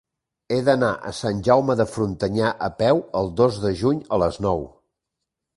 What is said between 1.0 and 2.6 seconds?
a Sant Jaume de Frontanyà